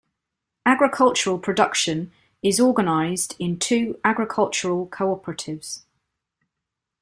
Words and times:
Agricultural 0.65 1.37
production 1.37 2.11
is 2.41 2.59
organised 2.59 3.35
in 3.37 3.59
two 3.59 3.99
agricultural 4.03 4.87
cooperatives. 4.87 5.83